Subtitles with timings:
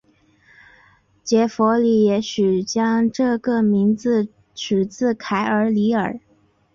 [1.23, 6.19] 杰佛里也许将这个名字取自凯尔李尔。